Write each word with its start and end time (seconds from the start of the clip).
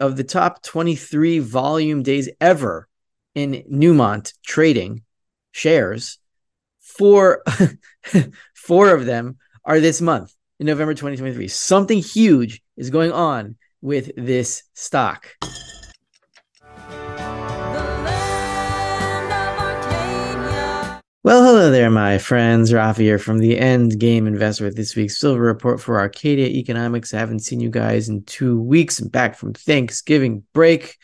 of 0.00 0.16
the 0.16 0.24
top 0.24 0.62
23 0.62 1.38
volume 1.38 2.02
days 2.02 2.28
ever 2.40 2.88
in 3.34 3.62
Newmont 3.70 4.32
trading 4.44 5.02
shares, 5.52 6.18
four 6.80 7.42
four 8.54 8.94
of 8.94 9.04
them 9.04 9.36
are 9.64 9.78
this 9.78 10.00
month 10.00 10.34
in 10.58 10.66
November 10.66 10.94
2023. 10.94 11.46
Something 11.48 11.98
huge 11.98 12.62
is 12.76 12.90
going 12.90 13.12
on 13.12 13.56
with 13.82 14.10
this 14.16 14.64
stock. 14.74 15.28
Well, 21.22 21.44
hello 21.44 21.70
there, 21.70 21.90
my 21.90 22.16
friends. 22.16 22.72
Rafi 22.72 23.00
here 23.00 23.18
from 23.18 23.40
the 23.40 23.58
End 23.58 24.00
Game 24.00 24.26
Investor 24.26 24.64
with 24.64 24.74
this 24.74 24.96
week's 24.96 25.20
Silver 25.20 25.42
Report 25.42 25.78
for 25.78 26.00
Arcadia 26.00 26.46
Economics. 26.46 27.12
I 27.12 27.18
haven't 27.18 27.40
seen 27.40 27.60
you 27.60 27.68
guys 27.68 28.08
in 28.08 28.24
two 28.24 28.58
weeks. 28.58 28.98
I'm 29.00 29.08
back 29.08 29.36
from 29.36 29.52
Thanksgiving 29.52 30.44
break, 30.54 30.96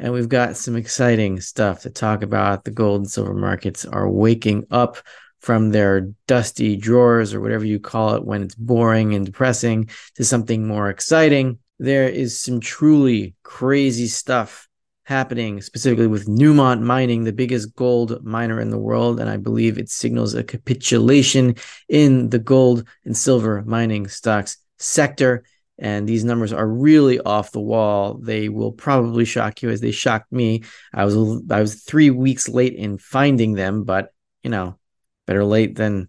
and 0.00 0.12
we've 0.12 0.28
got 0.28 0.56
some 0.56 0.74
exciting 0.74 1.40
stuff 1.40 1.82
to 1.82 1.90
talk 1.90 2.24
about. 2.24 2.64
The 2.64 2.72
gold 2.72 3.02
and 3.02 3.10
silver 3.10 3.34
markets 3.34 3.84
are 3.84 4.10
waking 4.10 4.66
up 4.72 4.96
from 5.38 5.70
their 5.70 6.12
dusty 6.26 6.76
drawers 6.76 7.32
or 7.32 7.40
whatever 7.40 7.64
you 7.64 7.78
call 7.78 8.16
it 8.16 8.24
when 8.24 8.42
it's 8.42 8.56
boring 8.56 9.14
and 9.14 9.24
depressing 9.24 9.90
to 10.16 10.24
something 10.24 10.66
more 10.66 10.90
exciting. 10.90 11.60
There 11.78 12.08
is 12.08 12.40
some 12.40 12.58
truly 12.58 13.36
crazy 13.44 14.08
stuff 14.08 14.68
happening 15.12 15.60
specifically 15.60 16.06
with 16.06 16.26
Newmont 16.26 16.80
Mining, 16.80 17.24
the 17.24 17.34
biggest 17.34 17.76
gold 17.76 18.24
miner 18.24 18.58
in 18.58 18.70
the 18.70 18.78
world. 18.78 19.20
And 19.20 19.28
I 19.28 19.36
believe 19.36 19.76
it 19.76 19.90
signals 19.90 20.32
a 20.32 20.42
capitulation 20.42 21.56
in 21.88 22.30
the 22.30 22.38
gold 22.38 22.88
and 23.04 23.14
silver 23.14 23.62
mining 23.66 24.08
stocks 24.08 24.56
sector. 24.78 25.44
And 25.78 26.08
these 26.08 26.24
numbers 26.24 26.52
are 26.54 26.66
really 26.66 27.20
off 27.20 27.52
the 27.52 27.60
wall. 27.60 28.14
They 28.14 28.48
will 28.48 28.72
probably 28.72 29.26
shock 29.26 29.60
you 29.60 29.68
as 29.68 29.82
they 29.82 29.90
shocked 29.90 30.32
me. 30.32 30.62
I 30.94 31.04
was 31.04 31.14
I 31.50 31.60
was 31.60 31.82
three 31.82 32.08
weeks 32.10 32.48
late 32.48 32.74
in 32.74 32.96
finding 32.96 33.52
them, 33.52 33.84
but 33.84 34.14
you 34.42 34.50
know, 34.50 34.78
better 35.26 35.44
late 35.44 35.74
than 35.76 36.08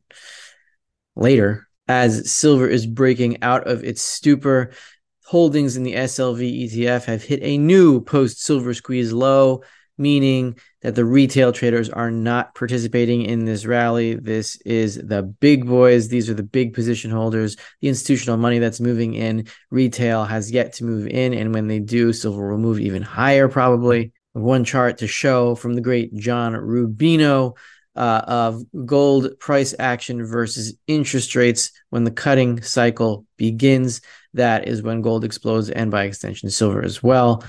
later. 1.15 1.67
As 1.89 2.31
silver 2.31 2.69
is 2.69 2.87
breaking 2.87 3.43
out 3.43 3.67
of 3.67 3.83
its 3.83 4.01
stupor, 4.01 4.71
holdings 5.33 5.75
in 5.75 5.81
the 5.81 5.95
SLV 5.95 6.63
ETF 6.63 7.05
have 7.05 7.23
hit 7.23 7.39
a 7.41 7.57
new 7.57 7.99
post 7.99 8.39
silver 8.43 8.71
squeeze 8.71 9.11
low, 9.11 9.63
meaning 9.97 10.55
that 10.83 10.93
the 10.93 11.03
retail 11.03 11.51
traders 11.51 11.89
are 11.89 12.11
not 12.11 12.53
participating 12.53 13.23
in 13.23 13.43
this 13.43 13.65
rally. 13.65 14.13
This 14.13 14.57
is 14.57 14.95
the 14.95 15.23
big 15.23 15.65
boys. 15.65 16.07
These 16.07 16.29
are 16.29 16.35
the 16.35 16.43
big 16.43 16.75
position 16.75 17.09
holders, 17.09 17.55
the 17.81 17.87
institutional 17.87 18.37
money 18.37 18.59
that's 18.59 18.79
moving 18.79 19.15
in. 19.15 19.47
Retail 19.71 20.23
has 20.23 20.51
yet 20.51 20.73
to 20.73 20.83
move 20.83 21.07
in. 21.07 21.33
And 21.33 21.51
when 21.51 21.67
they 21.67 21.79
do, 21.79 22.13
silver 22.13 22.51
will 22.51 22.59
move 22.59 22.79
even 22.79 23.01
higher, 23.01 23.47
probably. 23.47 24.11
One 24.33 24.63
chart 24.63 24.99
to 24.99 25.07
show 25.07 25.55
from 25.55 25.73
the 25.73 25.81
great 25.81 26.13
John 26.13 26.53
Rubino. 26.53 27.57
Uh, 27.95 28.21
of 28.25 28.63
gold 28.87 29.39
price 29.39 29.75
action 29.77 30.25
versus 30.25 30.75
interest 30.87 31.35
rates 31.35 31.69
when 31.91 32.03
the 32.03 32.09
cutting 32.09 32.59
cycle 32.63 33.23
begins 33.37 34.01
that 34.33 34.67
is 34.67 34.81
when 34.81 35.03
gold 35.03 35.23
explodes 35.23 35.69
and 35.69 35.91
by 35.91 36.05
extension 36.05 36.49
silver 36.49 36.83
as 36.83 37.03
well 37.03 37.43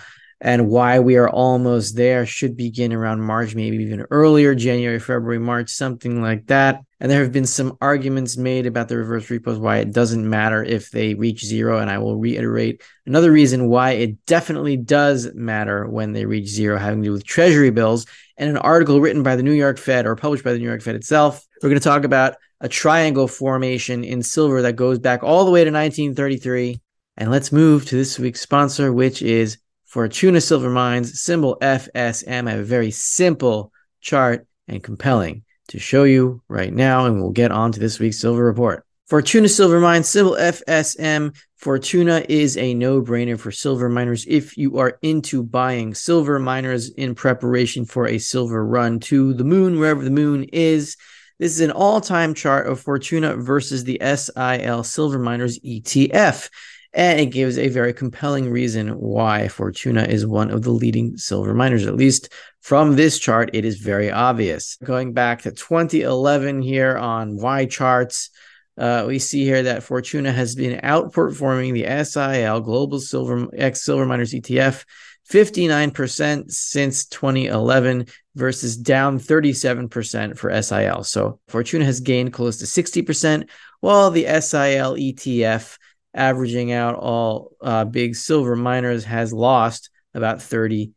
and 0.44 0.68
why 0.68 0.98
we 0.98 1.16
are 1.16 1.28
almost 1.28 1.96
there 1.96 2.26
should 2.26 2.54
begin 2.56 2.92
around 2.92 3.22
March, 3.22 3.54
maybe 3.54 3.78
even 3.78 4.06
earlier, 4.10 4.54
January, 4.54 5.00
February, 5.00 5.38
March, 5.38 5.70
something 5.70 6.20
like 6.20 6.46
that. 6.46 6.84
And 7.04 7.10
there 7.10 7.20
have 7.20 7.32
been 7.32 7.44
some 7.44 7.76
arguments 7.82 8.38
made 8.38 8.64
about 8.64 8.88
the 8.88 8.96
reverse 8.96 9.28
repos, 9.28 9.58
why 9.58 9.76
it 9.76 9.92
doesn't 9.92 10.26
matter 10.26 10.64
if 10.64 10.90
they 10.90 11.12
reach 11.12 11.44
zero. 11.44 11.78
And 11.78 11.90
I 11.90 11.98
will 11.98 12.16
reiterate 12.16 12.80
another 13.04 13.30
reason 13.30 13.68
why 13.68 13.90
it 13.90 14.24
definitely 14.24 14.78
does 14.78 15.30
matter 15.34 15.86
when 15.86 16.14
they 16.14 16.24
reach 16.24 16.46
zero, 16.46 16.78
having 16.78 17.02
to 17.02 17.08
do 17.08 17.12
with 17.12 17.26
treasury 17.26 17.68
bills. 17.68 18.06
And 18.38 18.48
an 18.48 18.56
article 18.56 19.02
written 19.02 19.22
by 19.22 19.36
the 19.36 19.42
New 19.42 19.52
York 19.52 19.76
Fed 19.76 20.06
or 20.06 20.16
published 20.16 20.44
by 20.44 20.54
the 20.54 20.58
New 20.58 20.64
York 20.64 20.80
Fed 20.80 20.94
itself. 20.94 21.46
We're 21.62 21.68
going 21.68 21.78
to 21.78 21.84
talk 21.84 22.04
about 22.04 22.36
a 22.62 22.70
triangle 22.70 23.28
formation 23.28 24.02
in 24.02 24.22
silver 24.22 24.62
that 24.62 24.74
goes 24.74 24.98
back 24.98 25.22
all 25.22 25.44
the 25.44 25.50
way 25.50 25.62
to 25.62 25.70
1933 25.70 26.80
and 27.18 27.30
let's 27.30 27.52
move 27.52 27.84
to 27.84 27.96
this 27.96 28.18
week's 28.18 28.40
sponsor, 28.40 28.94
which 28.94 29.20
is 29.20 29.58
Fortuna 29.84 30.40
Silver 30.40 30.70
Mines, 30.70 31.20
symbol 31.20 31.58
FSM. 31.60 32.48
I 32.48 32.52
have 32.52 32.60
a 32.60 32.64
very 32.64 32.90
simple 32.92 33.72
chart 34.00 34.46
and 34.68 34.82
compelling 34.82 35.44
to 35.68 35.78
show 35.78 36.04
you 36.04 36.42
right 36.48 36.72
now, 36.72 37.06
and 37.06 37.20
we'll 37.20 37.30
get 37.30 37.50
on 37.50 37.72
to 37.72 37.80
this 37.80 37.98
week's 37.98 38.20
silver 38.20 38.44
report. 38.44 38.84
Fortuna 39.06 39.48
Silver 39.48 39.80
Mines, 39.80 40.08
symbol 40.08 40.32
FSM. 40.32 41.36
Fortuna 41.56 42.24
is 42.28 42.56
a 42.56 42.74
no 42.74 43.02
brainer 43.02 43.38
for 43.38 43.50
silver 43.50 43.88
miners 43.88 44.24
if 44.26 44.56
you 44.56 44.78
are 44.78 44.98
into 45.02 45.42
buying 45.42 45.94
silver 45.94 46.38
miners 46.38 46.90
in 46.90 47.14
preparation 47.14 47.84
for 47.84 48.08
a 48.08 48.18
silver 48.18 48.64
run 48.64 49.00
to 49.00 49.34
the 49.34 49.44
moon, 49.44 49.78
wherever 49.78 50.02
the 50.02 50.10
moon 50.10 50.44
is. 50.52 50.96
This 51.38 51.52
is 51.52 51.60
an 51.60 51.70
all 51.70 52.00
time 52.00 52.32
chart 52.32 52.66
of 52.66 52.80
Fortuna 52.80 53.36
versus 53.36 53.84
the 53.84 53.98
SIL 54.00 54.84
Silver 54.84 55.18
Miners 55.18 55.58
ETF 55.58 56.48
and 56.94 57.18
it 57.18 57.26
gives 57.26 57.58
a 57.58 57.68
very 57.68 57.92
compelling 57.92 58.48
reason 58.48 58.88
why 58.90 59.48
Fortuna 59.48 60.04
is 60.04 60.24
one 60.24 60.50
of 60.50 60.62
the 60.62 60.70
leading 60.70 61.16
silver 61.16 61.52
miners. 61.52 61.86
At 61.86 61.96
least 61.96 62.32
from 62.60 62.94
this 62.94 63.18
chart, 63.18 63.50
it 63.52 63.64
is 63.64 63.78
very 63.78 64.12
obvious. 64.12 64.76
Going 64.84 65.12
back 65.12 65.42
to 65.42 65.50
2011 65.50 66.62
here 66.62 66.96
on 66.96 67.36
YCharts, 67.36 68.30
uh, 68.78 69.04
we 69.06 69.18
see 69.18 69.44
here 69.44 69.64
that 69.64 69.82
Fortuna 69.82 70.32
has 70.32 70.54
been 70.54 70.80
outperforming 70.80 71.74
the 71.74 72.04
SIL 72.04 72.60
Global 72.60 73.00
Silver 73.00 73.48
X 73.56 73.84
Silver 73.84 74.06
Miners 74.06 74.32
ETF 74.32 74.84
59% 75.28 76.50
since 76.50 77.06
2011 77.06 78.06
versus 78.34 78.76
down 78.76 79.18
37% 79.18 80.36
for 80.36 80.62
SIL. 80.62 81.02
So 81.02 81.40
Fortuna 81.48 81.84
has 81.86 82.00
gained 82.00 82.32
close 82.32 82.58
to 82.58 82.66
60%, 82.66 83.48
while 83.80 84.10
the 84.10 84.24
SIL 84.24 84.96
ETF 84.96 85.78
averaging 86.14 86.72
out 86.72 86.94
all 86.94 87.52
uh, 87.60 87.84
big 87.84 88.14
silver 88.14 88.56
miners, 88.56 89.04
has 89.04 89.32
lost 89.32 89.90
about 90.14 90.38
38%. 90.38 90.92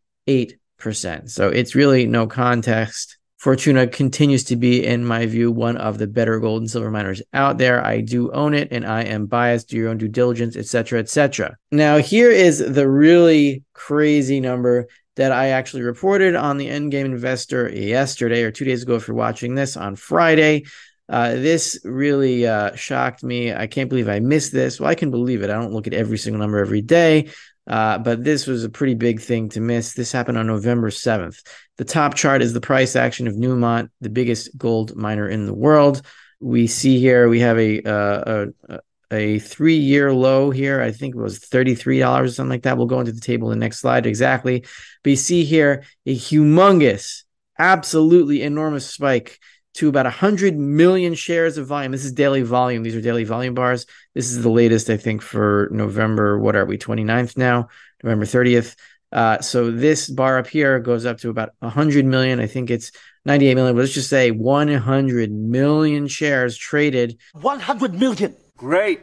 So 1.30 1.50
it's 1.50 1.76
really 1.76 2.06
no 2.06 2.28
context. 2.28 3.18
Fortuna 3.38 3.86
continues 3.86 4.44
to 4.46 4.56
be, 4.56 4.84
in 4.84 5.06
my 5.06 5.28
view, 5.28 5.52
one 5.52 5.78
of 5.78 6.00
the 6.00 6.08
better 6.08 6.40
gold 6.40 6.62
and 6.62 6.70
silver 6.70 6.90
miners 6.90 7.22
out 7.34 7.60
there. 7.60 7.86
I 7.86 8.02
do 8.02 8.32
own 8.32 8.56
it 8.56 8.70
and 8.72 8.86
I 8.86 9.04
am 9.04 9.28
biased. 9.28 9.70
Do 9.70 9.78
your 9.78 9.90
own 9.90 10.00
due 10.00 10.08
diligence, 10.08 10.56
etc., 10.56 11.00
etc. 11.00 11.56
Now, 11.72 11.98
here 11.98 12.32
is 12.32 12.58
the 12.58 12.90
really 12.90 13.64
crazy 13.74 14.40
number 14.40 14.88
that 15.18 15.32
I 15.32 15.50
actually 15.50 15.84
reported 15.84 16.36
on 16.36 16.58
the 16.58 16.68
Endgame 16.68 17.06
Investor 17.06 17.70
yesterday 17.70 18.44
or 18.44 18.52
two 18.52 18.66
days 18.66 18.84
ago. 18.84 18.96
If 18.96 19.08
you're 19.08 19.18
watching 19.18 19.54
this 19.54 19.78
on 19.78 19.96
Friday, 19.96 20.64
uh, 21.10 21.32
this 21.32 21.80
really 21.84 22.46
uh, 22.46 22.76
shocked 22.76 23.24
me. 23.24 23.54
I 23.54 23.68
can't 23.68 23.90
believe 23.90 24.10
I 24.10 24.20
missed 24.20 24.52
this. 24.52 24.80
Well, 24.80 24.90
I 24.90 24.96
can 24.96 25.12
believe 25.12 25.42
it. 25.42 25.50
I 25.50 25.54
don't 25.54 25.74
look 25.74 25.88
at 25.88 25.94
every 25.94 26.18
single 26.18 26.40
number 26.40 26.60
every 26.60 26.82
day, 26.82 27.30
uh, 27.66 27.98
but 28.00 28.24
this 28.24 28.46
was 28.46 28.64
a 28.64 28.70
pretty 28.70 28.96
big 28.96 29.22
thing 29.22 29.50
to 29.50 29.62
miss. 29.62 29.94
This 29.94 30.12
happened 30.12 30.38
on 30.38 30.48
November 30.48 30.90
7th. 30.90 31.42
The 31.78 31.86
top 31.86 32.16
chart 32.16 32.42
is 32.42 32.54
the 32.54 32.62
price 32.62 32.96
action 32.96 33.28
of 33.28 33.36
Newmont, 33.36 33.90
the 34.02 34.10
biggest 34.10 34.58
gold 34.58 34.96
miner 34.96 35.30
in 35.30 35.46
the 35.46 35.54
world. 35.54 36.02
We 36.40 36.68
see 36.68 37.00
here 37.00 37.30
we 37.30 37.40
have 37.40 37.58
a 37.58 37.82
uh, 37.84 38.46
a, 38.70 38.80
a 39.10 39.40
three 39.40 39.78
year 39.78 40.14
low 40.14 40.52
here. 40.52 40.82
I 40.82 40.92
think 40.92 41.16
it 41.16 41.22
was 41.22 41.40
$33 41.40 42.20
or 42.20 42.28
something 42.28 42.50
like 42.50 42.64
that. 42.64 42.78
We'll 42.78 42.86
go 42.86 43.00
into 43.00 43.14
the 43.14 43.22
table 43.22 43.52
in 43.52 43.60
the 43.60 43.66
next 43.66 43.80
slide 43.80 44.06
exactly. 44.06 44.66
But 45.04 45.10
you 45.10 45.16
see 45.16 45.46
here 45.46 45.84
a 46.06 46.16
humongous, 46.16 47.24
absolutely 47.58 48.42
enormous 48.44 48.90
spike 48.90 49.40
to 49.78 49.88
about 49.88 50.06
100 50.06 50.58
million 50.58 51.14
shares 51.14 51.60
of 51.60 51.68
volume. 51.68 51.92
This 51.92 52.04
is 52.04 52.12
daily 52.12 52.42
volume. 52.42 52.82
These 52.82 52.96
are 52.96 53.02
daily 53.02 53.24
volume 53.24 53.54
bars. 53.54 53.86
This 54.16 54.32
is 54.32 54.42
the 54.42 54.50
latest, 54.50 54.90
I 54.90 54.98
think, 54.98 55.22
for 55.22 55.70
November. 55.72 56.40
What 56.40 56.56
are 56.56 56.66
we, 56.66 56.80
29th 56.80 57.38
now? 57.38 57.70
November 58.04 58.26
30th. 58.26 58.76
Uh, 59.12 59.40
so 59.40 59.70
this 59.70 60.10
bar 60.10 60.40
up 60.40 60.48
here 60.48 60.80
goes 60.80 61.06
up 61.06 61.20
to 61.20 61.30
about 61.30 61.52
100 61.60 62.06
million. 62.06 62.40
I 62.40 62.48
think 62.48 62.72
it's 62.72 62.92
98 63.26 63.54
million, 63.54 63.76
but 63.76 63.82
let's 63.82 63.94
just 63.94 64.10
say 64.10 64.32
100 64.32 65.32
million 65.32 66.08
shares 66.08 66.58
traded. 66.58 67.20
100 67.34 67.94
million. 67.94 68.36
Great. 68.58 69.02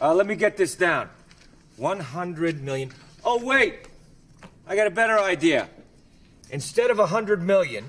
Uh, 0.00 0.14
let 0.14 0.26
me 0.26 0.34
get 0.34 0.56
this 0.56 0.76
down 0.76 1.10
100 1.76 2.62
million. 2.62 2.90
Oh, 3.22 3.38
wait. 3.44 3.86
I 4.66 4.76
got 4.76 4.86
a 4.86 4.90
better 4.90 5.18
idea. 5.18 5.68
Instead 6.50 6.90
of 6.90 6.96
100 6.96 7.42
million, 7.42 7.84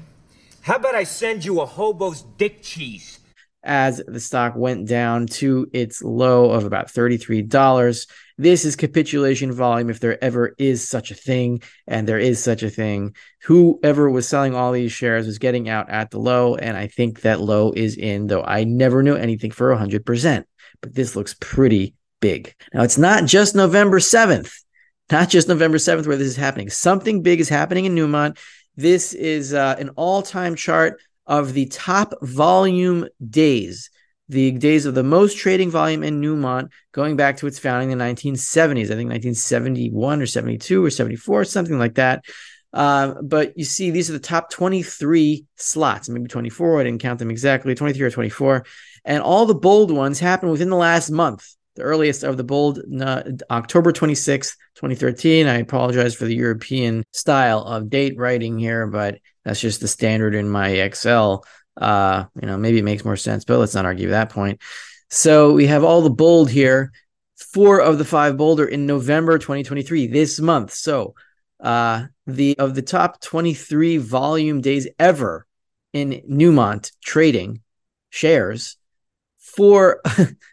how 0.70 0.76
about 0.76 0.94
I 0.94 1.04
send 1.04 1.44
you 1.44 1.62
a 1.62 1.66
hobo's 1.66 2.22
dick 2.38 2.62
cheese? 2.62 3.20
As 3.64 4.04
the 4.08 4.20
stock 4.20 4.54
went 4.56 4.88
down 4.88 5.26
to 5.42 5.68
its 5.74 6.04
low 6.04 6.52
of 6.52 6.64
about 6.64 6.90
$33. 6.90 8.08
This 8.38 8.66
is 8.66 8.76
capitulation 8.76 9.52
volume, 9.52 9.90
if 9.90 10.00
there 10.00 10.24
ever 10.24 10.54
is 10.60 10.88
such 10.88 11.10
a 11.10 11.16
thing, 11.16 11.64
and 11.88 12.08
there 12.08 12.20
is 12.20 12.44
such 12.44 12.62
a 12.62 12.70
thing. 12.70 13.16
Whoever 13.46 14.12
was 14.12 14.28
selling 14.28 14.54
all 14.54 14.72
these 14.72 14.92
shares 14.92 15.26
was 15.26 15.40
getting 15.40 15.70
out 15.70 15.90
at 15.90 16.12
the 16.12 16.20
low, 16.20 16.54
and 16.54 16.78
I 16.78 16.86
think 16.86 17.22
that 17.22 17.42
low 17.42 17.72
is 17.72 17.98
in, 17.98 18.28
though 18.28 18.44
I 18.44 18.64
never 18.64 19.02
knew 19.02 19.16
anything 19.16 19.50
for 19.50 19.76
100%. 19.76 20.44
But 20.82 20.94
this 20.94 21.16
looks 21.16 21.36
pretty 21.40 21.96
big. 22.20 22.54
Now, 22.76 22.84
it's 22.84 23.00
not 23.00 23.26
just 23.26 23.56
November 23.56 23.98
7th. 23.98 24.54
not 25.12 25.30
just 25.30 25.48
November 25.48 25.80
7th 25.80 26.06
where 26.06 26.16
this 26.16 26.28
is 26.28 26.36
happening. 26.36 26.70
Something 26.70 27.24
big 27.24 27.40
is 27.40 27.50
happening 27.50 27.86
in 27.86 27.96
Newmont. 27.96 28.38
This 28.76 29.14
is 29.14 29.54
uh, 29.54 29.76
an 29.80 29.90
all 29.96 30.22
time 30.22 30.56
chart 30.56 31.02
of 31.26 31.54
the 31.54 31.68
top 31.68 32.14
volume 32.22 33.08
days, 33.30 33.90
the 34.30 34.52
days 34.52 34.86
of 34.86 34.96
the 34.96 35.04
most 35.04 35.38
trading 35.38 35.70
volume 35.70 36.04
in 36.04 36.22
Newmont 36.22 36.70
going 36.92 37.16
back 37.16 37.38
to 37.38 37.48
its 37.48 37.60
founding 37.60 37.92
in 37.92 37.98
the 37.98 38.04
1970s. 38.06 38.86
I 38.86 38.96
think 38.96 39.10
1971 39.10 40.22
or 40.22 40.26
72 40.26 40.84
or 40.84 40.90
74, 40.90 41.46
something 41.46 41.78
like 41.78 41.96
that. 41.96 42.24
Uh, 42.72 43.16
but 43.24 43.58
you 43.58 43.66
see, 43.66 43.92
these 43.92 44.10
are 44.10 44.14
the 44.14 44.20
top 44.20 44.52
23 44.52 45.46
slots, 45.56 46.10
maybe 46.10 46.28
24. 46.28 46.80
I 46.80 46.84
didn't 46.84 47.02
count 47.02 47.20
them 47.20 47.32
exactly, 47.32 47.76
23 47.76 48.06
or 48.06 48.12
24. 48.12 48.66
And 49.06 49.24
all 49.24 49.46
the 49.46 49.56
bold 49.56 49.92
ones 49.92 50.20
happened 50.20 50.52
within 50.52 50.70
the 50.70 50.76
last 50.76 51.10
month. 51.10 51.48
The 51.80 51.86
earliest 51.86 52.26
of 52.26 52.36
the 52.36 52.44
bold, 52.44 52.82
uh, 53.00 53.24
October 53.50 53.94
26th, 53.94 54.58
2013. 54.76 55.48
I 55.48 55.60
apologize 55.60 56.14
for 56.14 56.26
the 56.26 56.36
European 56.36 57.06
style 57.14 57.62
of 57.62 57.90
date 57.90 58.18
writing 58.18 58.60
here, 58.60 58.86
but 58.86 59.20
that's 59.46 59.62
just 59.62 59.80
the 59.80 59.88
standard 59.88 60.36
in 60.36 60.50
my 60.50 60.68
Excel. 60.68 61.46
Uh, 61.78 62.26
you 62.42 62.46
know, 62.46 62.58
maybe 62.58 62.80
it 62.80 62.84
makes 62.84 63.06
more 63.06 63.16
sense, 63.16 63.46
but 63.46 63.60
let's 63.60 63.76
not 63.76 63.86
argue 63.86 64.10
that 64.10 64.30
point. 64.30 64.60
So 65.10 65.54
we 65.54 65.68
have 65.68 65.86
all 65.86 66.02
the 66.02 66.10
bold 66.10 66.50
here. 66.50 66.92
Four 67.38 67.80
of 67.80 67.98
the 67.98 68.04
five 68.04 68.36
bolder 68.36 68.66
in 68.66 68.86
November 68.86 69.38
2023, 69.38 70.08
this 70.08 70.38
month. 70.42 70.74
So 70.74 71.16
uh, 71.62 72.08
the 72.28 72.60
of 72.60 72.76
the 72.76 72.82
top 72.82 73.22
23 73.22 73.96
volume 73.96 74.60
days 74.60 74.86
ever 75.00 75.48
in 75.94 76.24
Newmont 76.30 76.92
trading 77.02 77.62
shares, 78.10 78.76
four 79.56 80.02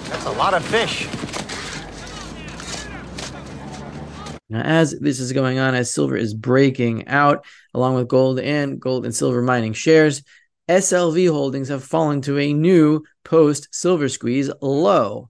That's 0.08 0.26
a 0.26 0.32
lot 0.32 0.54
of 0.54 0.64
fish. 0.66 1.08
Now, 4.50 4.62
as 4.62 4.98
this 4.98 5.20
is 5.20 5.34
going 5.34 5.60
on, 5.60 5.76
as 5.76 5.94
silver 5.94 6.16
is 6.16 6.34
breaking 6.34 7.08
out, 7.08 7.46
along 7.78 7.96
with 7.96 8.08
gold 8.08 8.40
and 8.40 8.80
gold 8.80 9.04
and 9.06 9.14
silver 9.16 9.44
mining 9.44 9.74
shares, 9.74 10.24
SLV 10.68 11.30
holdings 11.30 11.70
have 11.70 11.84
fallen 11.84 12.24
to 12.24 12.40
a 12.40 12.52
new 12.52 13.04
post 13.24 13.68
silver 13.72 14.10
squeeze 14.10 14.50
low. 14.62 15.30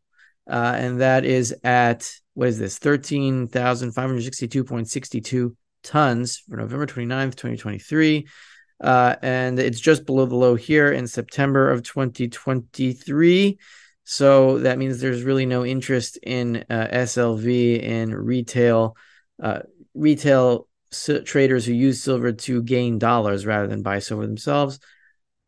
Uh, 0.50 0.76
and 0.78 1.02
that 1.02 1.26
is 1.26 1.54
at 1.66 2.10
what 2.36 2.48
is 2.48 2.58
this 2.58 2.80
13,562.62 2.80 5.56
tons 5.84 6.38
for 6.38 6.56
November 6.56 6.88
29th, 6.88 7.36
2023. 7.36 8.26
Uh, 8.80 9.16
and 9.22 9.60
it's 9.60 9.82
just 9.82 10.06
below 10.06 10.26
the 10.26 10.36
low 10.36 10.56
here 10.56 10.90
in 10.92 11.06
September 11.06 11.70
of 11.70 11.84
2023. 11.84 13.60
So 14.06 14.60
that 14.60 14.78
means 14.78 15.02
there's 15.02 15.24
really 15.24 15.46
no 15.46 15.66
interest 15.66 16.18
in 16.24 16.64
uh, 16.70 16.88
SLV 16.94 17.82
in 17.82 18.16
retail 18.16 18.96
uh, 19.44 19.60
retail 19.94 20.70
traders 21.26 21.66
who 21.66 21.74
use 21.74 22.02
silver 22.02 22.32
to 22.32 22.64
gain 22.64 23.00
dollars 23.00 23.46
rather 23.46 23.68
than 23.68 23.82
buy 23.82 24.00
silver 24.00 24.26
themselves. 24.26 24.80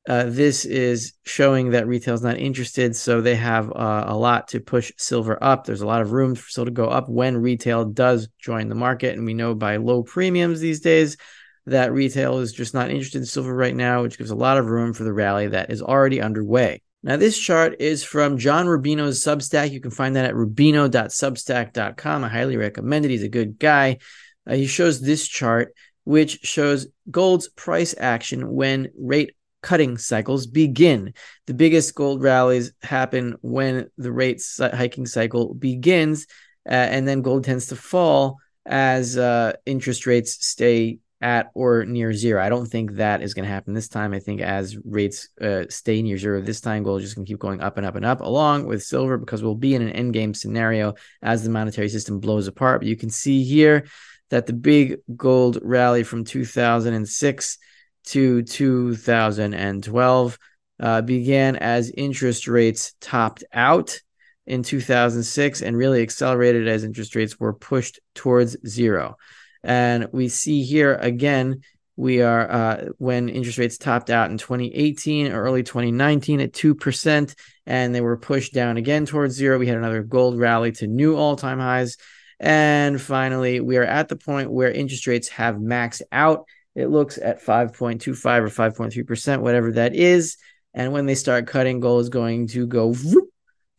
Uh, 0.07 0.25
this 0.27 0.65
is 0.65 1.13
showing 1.25 1.71
that 1.71 1.87
retail 1.87 2.15
is 2.15 2.23
not 2.23 2.37
interested, 2.37 2.95
so 2.95 3.21
they 3.21 3.35
have 3.35 3.71
uh, 3.71 4.05
a 4.07 4.17
lot 4.17 4.47
to 4.47 4.59
push 4.59 4.91
silver 4.97 5.37
up. 5.43 5.65
There's 5.65 5.81
a 5.81 5.87
lot 5.87 6.01
of 6.01 6.13
room 6.13 6.35
for 6.35 6.49
silver 6.49 6.71
to 6.71 6.73
go 6.73 6.87
up 6.87 7.09
when 7.09 7.37
retail 7.37 7.85
does 7.85 8.27
join 8.39 8.69
the 8.69 8.75
market, 8.75 9.15
and 9.15 9.25
we 9.25 9.33
know 9.33 9.53
by 9.53 9.75
low 9.75 10.01
premiums 10.01 10.61
these 10.61 10.79
days 10.79 11.17
that 11.65 11.93
retail 11.93 12.39
is 12.39 12.53
just 12.53 12.73
not 12.73 12.89
interested 12.89 13.19
in 13.19 13.25
silver 13.25 13.53
right 13.53 13.75
now, 13.75 14.01
which 14.01 14.17
gives 14.17 14.31
a 14.31 14.35
lot 14.35 14.57
of 14.57 14.67
room 14.67 14.93
for 14.93 15.03
the 15.03 15.13
rally 15.13 15.47
that 15.47 15.69
is 15.69 15.81
already 15.81 16.21
underway. 16.21 16.81
Now, 17.01 17.15
this 17.15 17.37
chart 17.37 17.75
is 17.79 18.03
from 18.03 18.37
John 18.37 18.65
Rubino's 18.65 19.23
Substack. 19.23 19.71
You 19.71 19.79
can 19.79 19.91
find 19.91 20.15
that 20.15 20.25
at 20.25 20.33
rubino.substack.com. 20.33 22.23
I 22.23 22.27
highly 22.27 22.57
recommend 22.57 23.05
it. 23.05 23.11
He's 23.11 23.23
a 23.23 23.29
good 23.29 23.57
guy. 23.57 23.99
Uh, 24.49 24.55
he 24.55 24.65
shows 24.65 24.99
this 24.99 25.27
chart, 25.27 25.73
which 26.03 26.39
shows 26.41 26.87
gold's 27.11 27.47
price 27.49 27.93
action 27.97 28.51
when 28.51 28.89
rate 28.97 29.35
cutting 29.61 29.97
cycles 29.97 30.47
begin. 30.47 31.13
The 31.45 31.53
biggest 31.53 31.93
gold 31.93 32.23
rallies 32.23 32.71
happen 32.81 33.35
when 33.41 33.89
the 33.97 34.11
rate 34.11 34.41
hiking 34.59 35.05
cycle 35.05 35.53
begins, 35.53 36.25
uh, 36.67 36.73
and 36.73 37.07
then 37.07 37.21
gold 37.21 37.43
tends 37.43 37.67
to 37.67 37.75
fall 37.75 38.37
as 38.65 39.17
uh, 39.17 39.53
interest 39.65 40.05
rates 40.05 40.45
stay 40.45 40.99
at 41.21 41.51
or 41.53 41.85
near 41.85 42.13
zero. 42.13 42.41
I 42.41 42.47
don't 42.47 42.65
think 42.65 42.93
that 42.93 43.21
is 43.21 43.33
going 43.33 43.43
to 43.43 43.51
happen 43.51 43.73
this 43.73 43.89
time. 43.89 44.13
I 44.13 44.19
think 44.19 44.39
as 44.39 44.77
rates 44.85 45.27
uh, 45.41 45.65
stay 45.69 46.01
near 46.01 46.17
zero 46.17 46.41
this 46.41 46.61
time, 46.61 46.83
gold 46.83 47.01
is 47.01 47.07
just 47.07 47.15
going 47.15 47.25
to 47.25 47.29
keep 47.29 47.39
going 47.39 47.61
up 47.61 47.77
and 47.77 47.85
up 47.85 47.95
and 47.95 48.05
up, 48.05 48.21
along 48.21 48.65
with 48.65 48.83
silver, 48.83 49.17
because 49.17 49.43
we'll 49.43 49.55
be 49.55 49.75
in 49.75 49.81
an 49.81 49.89
end 49.89 50.13
game 50.13 50.33
scenario 50.33 50.93
as 51.21 51.43
the 51.43 51.49
monetary 51.49 51.89
system 51.89 52.19
blows 52.19 52.47
apart. 52.47 52.79
But 52.81 52.87
you 52.87 52.95
can 52.95 53.09
see 53.09 53.43
here 53.43 53.85
that 54.29 54.45
the 54.45 54.53
big 54.53 54.97
gold 55.15 55.59
rally 55.61 56.03
from 56.03 56.23
2006 56.23 57.57
to 58.05 58.41
2012 58.43 60.39
uh, 60.79 61.01
began 61.01 61.55
as 61.57 61.91
interest 61.91 62.47
rates 62.47 62.93
topped 63.01 63.43
out 63.53 63.99
in 64.47 64.63
2006 64.63 65.61
and 65.61 65.77
really 65.77 66.01
accelerated 66.01 66.67
as 66.67 66.83
interest 66.83 67.15
rates 67.15 67.39
were 67.39 67.53
pushed 67.53 67.99
towards 68.15 68.57
zero. 68.67 69.15
And 69.63 70.07
we 70.11 70.29
see 70.29 70.63
here 70.63 70.95
again, 70.95 71.61
we 71.95 72.21
are 72.21 72.49
uh, 72.49 72.85
when 72.97 73.27
interest 73.27 73.57
rates 73.57 73.77
topped 73.77 74.09
out 74.09 74.31
in 74.31 74.37
2018 74.37 75.33
or 75.33 75.43
early 75.43 75.63
2019 75.63 76.39
at 76.39 76.53
2%, 76.53 77.35
and 77.65 77.93
they 77.93 78.01
were 78.01 78.17
pushed 78.17 78.53
down 78.53 78.77
again 78.77 79.05
towards 79.05 79.35
zero. 79.35 79.59
We 79.59 79.67
had 79.67 79.77
another 79.77 80.01
gold 80.01 80.39
rally 80.39 80.71
to 80.73 80.87
new 80.87 81.17
all 81.17 81.35
time 81.35 81.59
highs. 81.59 81.97
And 82.39 83.01
finally, 83.01 83.59
we 83.59 83.77
are 83.77 83.83
at 83.83 84.07
the 84.07 84.15
point 84.15 84.51
where 84.51 84.71
interest 84.71 85.07
rates 85.07 85.27
have 85.29 85.55
maxed 85.55 86.01
out. 86.11 86.45
It 86.75 86.87
looks 86.87 87.17
at 87.17 87.43
5.25 87.43 88.07
or 88.07 88.47
5.3%, 88.47 89.41
whatever 89.41 89.73
that 89.73 89.95
is. 89.95 90.37
And 90.73 90.93
when 90.93 91.05
they 91.05 91.15
start 91.15 91.47
cutting, 91.47 91.79
gold 91.79 92.01
is 92.01 92.09
going 92.09 92.47
to 92.47 92.65
go 92.67 92.93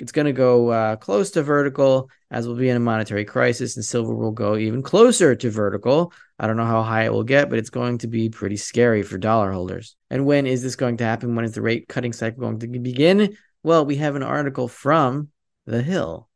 it's 0.01 0.13
going 0.13 0.27
to 0.27 0.33
go 0.33 0.71
uh, 0.71 0.97
close 0.97 1.31
to 1.33 1.43
vertical 1.43 2.09
as 2.31 2.47
we'll 2.47 2.57
be 2.57 2.69
in 2.69 2.77
a 2.77 2.81
monetary 2.81 3.25
crisis, 3.25 3.77
and 3.77 3.85
silver 3.85 4.15
will 4.15 4.31
go 4.31 4.57
even 4.57 4.83
closer 4.83 5.35
to 5.35 5.51
vertical. 5.51 6.13
I 6.39 6.47
don't 6.47 6.57
know 6.57 6.65
how 6.65 6.83
high 6.83 7.05
it 7.05 7.13
will 7.13 7.25
get, 7.25 7.51
but 7.51 7.59
it's 7.59 7.71
going 7.71 7.99
to 7.99 8.07
be 8.07 8.31
pretty 8.31 8.57
scary 8.57 9.03
for 9.03 9.19
dollar 9.19 9.53
holders. 9.53 9.97
And 10.09 10.25
when 10.25 10.47
is 10.47 10.63
this 10.63 10.77
going 10.77 10.97
to 10.99 11.05
happen? 11.05 11.35
When 11.35 11.45
is 11.45 11.53
the 11.53 11.63
rate 11.63 11.87
cutting 11.89 12.15
cycle 12.15 12.41
going 12.41 12.61
to 12.61 12.67
begin? 12.67 13.37
Well, 13.63 13.85
we 13.85 13.97
have 13.97 14.17
an 14.17 14.23
article 14.23 14.69
from 14.69 15.29
The 15.67 15.83
Hill. 15.83 16.30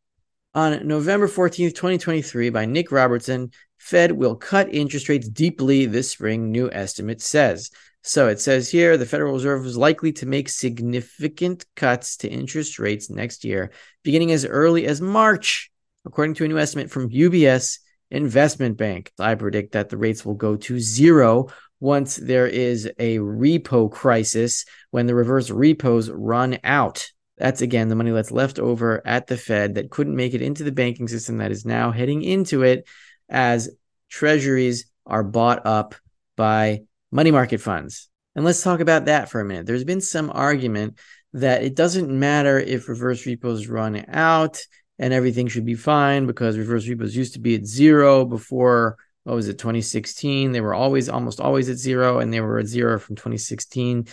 On 0.57 0.87
November 0.87 1.27
14th, 1.27 1.75
2023, 1.75 2.51
by 2.51 2.65
Nick 2.65 2.93
Robertson, 2.93 3.51
Fed 3.79 4.13
will 4.13 4.37
cut 4.37 4.73
interest 4.73 5.09
rates 5.09 5.29
deeply 5.29 5.87
this 5.87 6.13
spring, 6.13 6.53
new 6.53 6.71
estimate 6.71 7.21
says. 7.21 7.73
So 8.03 8.29
it 8.29 8.41
says 8.41 8.71
here 8.71 8.97
the 8.97 9.05
Federal 9.05 9.33
Reserve 9.33 9.67
is 9.67 9.77
likely 9.77 10.13
to 10.13 10.27
make 10.27 10.49
significant 10.49 11.67
cuts 11.75 12.19
to 12.19 12.29
interest 12.29 12.79
rates 12.79 13.11
next 13.11 13.45
year, 13.45 13.73
beginning 14.05 14.31
as 14.31 14.45
early 14.45 14.87
as 14.87 15.01
March, 15.01 15.73
according 16.05 16.35
to 16.35 16.45
a 16.45 16.49
new 16.49 16.59
estimate 16.59 16.89
from 16.89 17.11
UBS 17.11 17.81
Investment 18.13 18.77
Bank. 18.77 19.11
I 19.19 19.35
predict 19.35 19.73
that 19.73 19.89
the 19.89 19.97
rates 19.97 20.25
will 20.25 20.35
go 20.35 20.55
to 20.55 20.79
zero 20.79 21.49
once 21.81 22.15
there 22.15 22.47
is 22.47 22.87
a 23.01 23.19
repo 23.19 23.91
crisis, 23.91 24.67
when 24.93 25.07
the 25.07 25.17
reverse 25.17 25.51
repos 25.51 26.11
run 26.11 26.59
out. 26.63 27.11
That's 27.39 27.63
again 27.63 27.89
the 27.89 27.97
money 27.97 28.11
that's 28.11 28.31
left 28.31 28.59
over 28.59 29.05
at 29.07 29.27
the 29.27 29.37
Fed 29.37 29.75
that 29.75 29.91
couldn't 29.91 30.17
make 30.17 30.35
it 30.35 30.43
into 30.43 30.65
the 30.65 30.73
banking 30.73 31.09
system 31.09 31.39
that 31.39 31.51
is 31.51 31.65
now 31.65 31.91
heading 31.91 32.23
into 32.23 32.63
it 32.63 32.87
as 33.29 33.71
treasuries 34.09 34.87
are 35.07 35.25
bought 35.25 35.67
up 35.67 35.95
by 36.37 36.83
money 37.11 37.31
market 37.31 37.61
funds. 37.61 38.09
And 38.35 38.45
let's 38.45 38.63
talk 38.63 38.81
about 38.81 39.07
that 39.07 39.29
for 39.29 39.41
a 39.41 39.45
minute. 39.45 39.67
There's 39.67 39.85
been 39.85 40.01
some 40.01 40.31
argument 40.31 40.99
that 41.33 41.63
it 41.63 41.75
doesn't 41.75 42.09
matter 42.09 42.59
if 42.59 42.89
reverse 42.89 43.27
repos 43.27 43.67
run 43.67 44.05
out 44.09 44.61
and 44.99 45.13
everything 45.13 45.49
should 45.49 45.67
be 45.67 45.75
fine 45.75 46.27
because 46.27 46.57
reverse 46.57 46.87
repos 46.87 47.17
used 47.17 47.35
to 47.35 47.41
be 47.41 47.57
at 47.57 47.67
zero 47.67 48.25
before 48.25 48.97
what 49.25 49.35
was 49.35 49.49
it 49.49 49.59
2016 49.59 50.53
they 50.53 50.61
were 50.61 50.75
always 50.75 51.09
almost 51.09 51.41
always 51.41 51.69
at 51.69 51.77
zero 51.77 52.21
and 52.21 52.33
they 52.33 52.41
were 52.41 52.59
at 52.59 52.67
zero 52.67 52.99
from 52.99 53.17
2016 53.17 54.07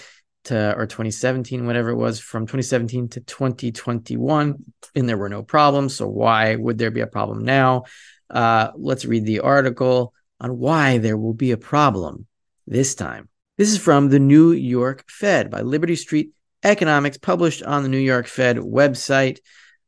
to 0.43 0.75
or 0.75 0.85
2017 0.85 1.65
whatever 1.65 1.89
it 1.89 1.95
was 1.95 2.19
from 2.19 2.43
2017 2.43 3.09
to 3.09 3.19
2021 3.21 4.63
and 4.95 5.09
there 5.09 5.17
were 5.17 5.29
no 5.29 5.43
problems 5.43 5.95
so 5.95 6.07
why 6.07 6.55
would 6.55 6.77
there 6.77 6.91
be 6.91 7.01
a 7.01 7.07
problem 7.07 7.45
now 7.45 7.83
uh, 8.31 8.71
let's 8.75 9.05
read 9.05 9.25
the 9.25 9.41
article 9.41 10.13
on 10.39 10.57
why 10.57 10.97
there 10.97 11.17
will 11.17 11.33
be 11.33 11.51
a 11.51 11.57
problem 11.57 12.27
this 12.65 12.95
time. 12.95 13.29
This 13.57 13.71
is 13.71 13.77
from 13.77 14.09
the 14.09 14.19
New 14.19 14.51
York 14.51 15.03
Fed 15.07 15.51
by 15.51 15.61
Liberty 15.61 15.95
Street 15.95 16.31
Economics, 16.63 17.17
published 17.17 17.63
on 17.63 17.83
the 17.83 17.89
New 17.89 17.97
York 17.97 18.27
Fed 18.27 18.57
website, 18.57 19.39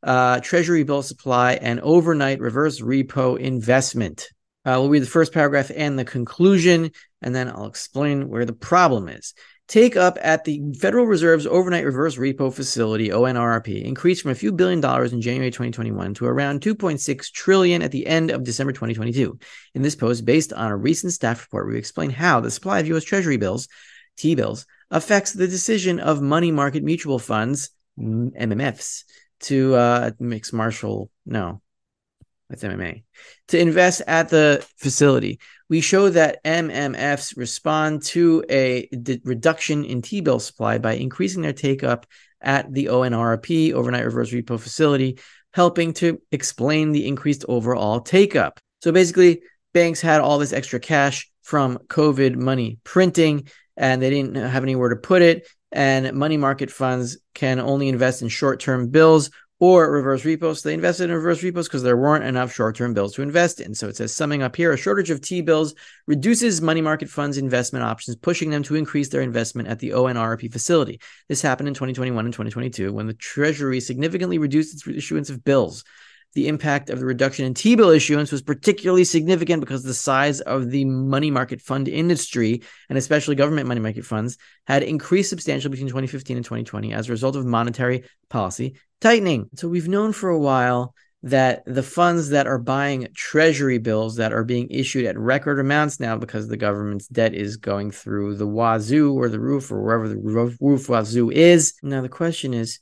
uh, 0.02 0.40
Treasury 0.40 0.84
bill 0.84 1.02
supply, 1.02 1.54
and 1.54 1.80
overnight 1.80 2.40
reverse 2.40 2.80
repo 2.80 3.38
investment. 3.38 4.28
Uh, 4.64 4.76
we'll 4.78 4.90
read 4.90 5.02
the 5.02 5.06
first 5.06 5.32
paragraph 5.32 5.70
and 5.74 5.98
the 5.98 6.04
conclusion, 6.04 6.90
and 7.22 7.34
then 7.34 7.48
I'll 7.48 7.66
explain 7.66 8.28
where 8.28 8.44
the 8.44 8.52
problem 8.52 9.08
is. 9.08 9.34
Take 9.66 9.96
up 9.96 10.18
at 10.20 10.44
the 10.44 10.60
Federal 10.78 11.06
Reserve's 11.06 11.46
overnight 11.46 11.86
reverse 11.86 12.18
repo 12.18 12.52
facility 12.52 13.08
(ONRP) 13.08 13.82
increased 13.82 14.20
from 14.20 14.30
a 14.30 14.34
few 14.34 14.52
billion 14.52 14.78
dollars 14.78 15.14
in 15.14 15.22
January 15.22 15.50
2021 15.50 16.12
to 16.14 16.26
around 16.26 16.60
2.6 16.60 17.32
trillion 17.32 17.80
at 17.80 17.90
the 17.90 18.06
end 18.06 18.30
of 18.30 18.44
December 18.44 18.72
2022. 18.72 19.38
In 19.74 19.80
this 19.80 19.96
post, 19.96 20.26
based 20.26 20.52
on 20.52 20.70
a 20.70 20.76
recent 20.76 21.14
staff 21.14 21.40
report, 21.40 21.68
we 21.68 21.78
explain 21.78 22.10
how 22.10 22.40
the 22.40 22.50
supply 22.50 22.80
of 22.80 22.88
U.S. 22.88 23.04
Treasury 23.04 23.38
bills 23.38 23.66
(T-bills) 24.18 24.66
affects 24.90 25.32
the 25.32 25.48
decision 25.48 25.98
of 25.98 26.20
money 26.20 26.50
market 26.50 26.82
mutual 26.82 27.18
funds 27.18 27.70
(MMFs) 27.98 29.04
to 29.40 29.74
uh, 29.76 30.10
mix 30.20 30.52
Marshall. 30.52 31.10
No, 31.24 31.62
that's 32.48 32.62
MMA 32.62 33.04
to 33.48 33.58
invest 33.58 34.02
at 34.06 34.28
the 34.28 34.64
facility 34.76 35.38
we 35.68 35.80
show 35.80 36.10
that 36.10 36.42
MMFs 36.44 37.36
respond 37.36 38.02
to 38.04 38.44
a 38.48 38.86
d- 38.86 39.20
reduction 39.24 39.84
in 39.84 40.02
T 40.02 40.20
bill 40.20 40.38
supply 40.38 40.78
by 40.78 40.92
increasing 40.92 41.42
their 41.42 41.52
take 41.52 41.82
up 41.82 42.06
at 42.40 42.72
the 42.72 42.86
ONRP, 42.86 43.72
overnight 43.72 44.04
reverse 44.04 44.30
repo 44.30 44.60
facility, 44.60 45.18
helping 45.52 45.94
to 45.94 46.20
explain 46.30 46.92
the 46.92 47.06
increased 47.06 47.44
overall 47.48 48.00
take 48.00 48.36
up. 48.36 48.60
So 48.82 48.92
basically, 48.92 49.42
banks 49.72 50.00
had 50.00 50.20
all 50.20 50.38
this 50.38 50.52
extra 50.52 50.78
cash 50.78 51.30
from 51.42 51.78
COVID 51.88 52.36
money 52.36 52.78
printing 52.84 53.48
and 53.76 54.00
they 54.00 54.10
didn't 54.10 54.34
have 54.36 54.62
anywhere 54.62 54.90
to 54.90 54.96
put 54.96 55.22
it. 55.22 55.48
And 55.72 56.12
money 56.12 56.36
market 56.36 56.70
funds 56.70 57.18
can 57.34 57.58
only 57.58 57.88
invest 57.88 58.22
in 58.22 58.28
short 58.28 58.60
term 58.60 58.90
bills 58.90 59.30
or 59.60 59.90
reverse 59.90 60.24
repos. 60.24 60.62
So 60.62 60.68
they 60.68 60.74
invested 60.74 61.04
in 61.04 61.12
reverse 61.12 61.42
repos 61.42 61.68
because 61.68 61.82
there 61.82 61.96
weren't 61.96 62.24
enough 62.24 62.52
short 62.52 62.76
term 62.76 62.94
bills 62.94 63.14
to 63.14 63.22
invest 63.22 63.60
in. 63.60 63.74
So 63.74 63.88
it 63.88 63.96
says, 63.96 64.14
summing 64.14 64.42
up 64.42 64.56
here, 64.56 64.72
a 64.72 64.76
shortage 64.76 65.10
of 65.10 65.20
T 65.20 65.40
bills 65.40 65.74
reduces 66.06 66.60
money 66.60 66.80
market 66.80 67.08
funds' 67.08 67.38
investment 67.38 67.84
options, 67.84 68.16
pushing 68.16 68.50
them 68.50 68.62
to 68.64 68.74
increase 68.74 69.08
their 69.08 69.22
investment 69.22 69.68
at 69.68 69.78
the 69.78 69.90
ONRP 69.90 70.52
facility. 70.52 71.00
This 71.28 71.42
happened 71.42 71.68
in 71.68 71.74
2021 71.74 72.24
and 72.24 72.34
2022 72.34 72.92
when 72.92 73.06
the 73.06 73.14
Treasury 73.14 73.80
significantly 73.80 74.38
reduced 74.38 74.74
its 74.74 74.86
issuance 74.86 75.30
of 75.30 75.44
bills 75.44 75.84
the 76.34 76.48
impact 76.48 76.90
of 76.90 76.98
the 76.98 77.06
reduction 77.06 77.44
in 77.44 77.54
T 77.54 77.76
bill 77.76 77.90
issuance 77.90 78.32
was 78.32 78.42
particularly 78.42 79.04
significant 79.04 79.60
because 79.60 79.82
the 79.82 79.94
size 79.94 80.40
of 80.40 80.70
the 80.70 80.84
money 80.84 81.30
market 81.30 81.60
fund 81.60 81.88
industry, 81.88 82.62
and 82.88 82.98
especially 82.98 83.36
government 83.36 83.68
money 83.68 83.80
market 83.80 84.04
funds, 84.04 84.36
had 84.66 84.82
increased 84.82 85.30
substantially 85.30 85.70
between 85.70 85.88
2015 85.88 86.36
and 86.36 86.44
2020 86.44 86.92
as 86.92 87.08
a 87.08 87.12
result 87.12 87.36
of 87.36 87.46
monetary 87.46 88.04
policy 88.28 88.74
tightening. 89.04 89.50
So 89.54 89.68
we've 89.68 89.86
known 89.86 90.14
for 90.14 90.30
a 90.30 90.38
while 90.38 90.94
that 91.22 91.62
the 91.66 91.82
funds 91.82 92.30
that 92.30 92.46
are 92.46 92.58
buying 92.58 93.06
treasury 93.14 93.76
bills 93.76 94.16
that 94.16 94.32
are 94.32 94.44
being 94.44 94.66
issued 94.70 95.04
at 95.04 95.18
record 95.18 95.60
amounts 95.60 96.00
now 96.00 96.16
because 96.16 96.48
the 96.48 96.56
government's 96.56 97.06
debt 97.08 97.34
is 97.34 97.58
going 97.58 97.90
through 97.90 98.36
the 98.36 98.46
wazoo 98.46 99.12
or 99.12 99.28
the 99.28 99.38
roof 99.38 99.70
or 99.70 99.82
wherever 99.82 100.08
the 100.08 100.16
roof, 100.16 100.88
wazoo 100.88 101.30
is. 101.30 101.74
Now 101.82 102.00
the 102.00 102.08
question 102.08 102.54
is 102.54 102.80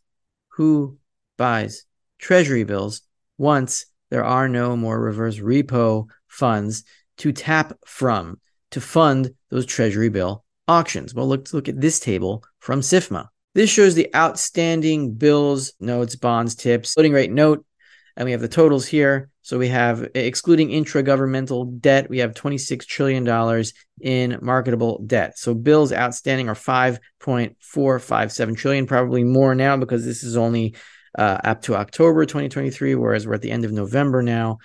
who 0.51 0.97
buys 1.39 1.87
treasury 2.21 2.63
bills 2.63 3.03
once 3.37 3.87
there 4.11 4.25
are 4.25 4.49
no 4.49 4.77
more 4.77 5.01
reverse 5.01 5.41
repo 5.41 6.07
funds 6.29 6.85
to 7.17 7.33
tap 7.33 7.73
from 7.85 8.41
to 8.71 8.81
fund 8.81 9.35
those 9.51 9.67
treasury 9.67 10.09
bill 10.09 10.45
auctions. 10.69 11.15
Well, 11.15 11.27
let's 11.27 11.53
look 11.53 11.69
at 11.69 11.81
this 11.81 11.99
table 11.99 12.45
from 12.61 12.81
SIFMA. 12.81 13.29
This 13.55 13.71
shows 13.71 13.95
the 13.95 14.15
outstanding 14.15 15.15
bills, 15.15 15.75
notes, 15.79 16.17
bonds, 16.17 16.55
tips, 16.55 16.95
floating 16.95 17.13
rate 17.13 17.31
note, 17.31 17.67
and 18.17 18.25
we 18.25 18.33
have 18.33 18.41
the 18.41 18.49
totals 18.49 18.87
here. 18.87 19.29
So 19.43 19.59
we 19.59 19.69
have, 19.69 20.09
excluding 20.15 20.71
intra-governmental 20.71 21.65
debt, 21.65 22.09
we 22.09 22.19
have 22.19 22.33
$26 22.33 22.87
trillion 22.87 23.65
in 24.01 24.39
marketable 24.41 25.03
debt. 25.05 25.37
So 25.37 25.53
bills 25.53 25.93
outstanding 25.93 26.49
are 26.49 26.55
5.457 26.55 28.57
trillion, 28.57 28.87
probably 28.87 29.25
more 29.25 29.55
now 29.55 29.77
because 29.77 30.05
this 30.05 30.23
is 30.23 30.37
only 30.37 30.77
uh, 31.19 31.39
up 31.45 31.63
to 31.63 31.77
October 31.77 32.25
2023, 32.25 32.95
whereas 32.95 33.27
we're 33.27 33.35
at 33.35 33.43
the 33.43 33.51
end 33.51 33.65
of 33.65 33.73
November 33.73 34.23
now. 34.23 34.59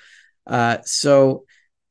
Uh, 0.46 0.78
so 0.84 1.46